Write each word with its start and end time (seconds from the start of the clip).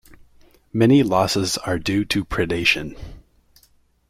Many 0.73 1.03
losses 1.03 1.59
are 1.59 1.77
due 1.77 2.05
to 2.05 2.25
predation. 2.25 2.97